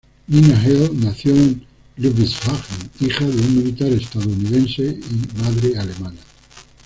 [0.29, 1.63] Nina Elle nació en
[1.97, 6.17] Ludwigshafen, hija de un militar estadounidense y de madre alemana.